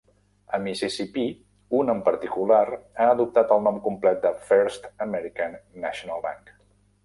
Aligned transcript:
A 0.57 0.59
Mississipí, 0.67 1.25
un 1.81 1.91
en 1.95 1.99
particular, 2.07 2.63
ha 2.79 3.09
adoptat 3.11 3.55
el 3.59 3.63
nom 3.69 3.79
complet 3.91 4.21
del 4.27 4.41
"First 4.51 4.91
American 5.09 5.57
National 5.89 6.29
Bank". 6.29 6.55